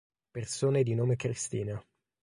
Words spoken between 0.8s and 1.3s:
di nome